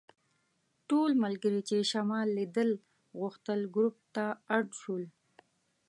[0.89, 2.69] ټول ملګري چې شمال لیدل
[3.19, 5.03] غوښتل ګروپ ته اډ شول.